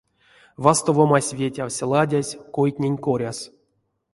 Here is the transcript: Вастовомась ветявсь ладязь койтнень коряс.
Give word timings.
Вастовомась 0.63 1.35
ветявсь 1.39 1.83
ладязь 1.91 2.37
койтнень 2.55 3.01
коряс. 3.05 3.39